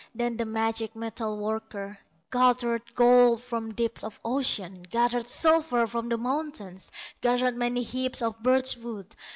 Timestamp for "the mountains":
6.09-6.91